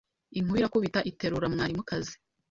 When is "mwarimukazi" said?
1.53-2.13